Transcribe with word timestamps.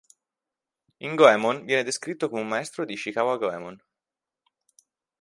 In 1.03 1.13
"Goemon" 1.15 1.63
viene 1.63 1.83
descritto 1.83 2.27
come 2.27 2.41
un 2.41 2.47
maestro 2.47 2.85
di 2.85 2.93
Ishikawa 2.93 3.37
Goemon. 3.37 3.79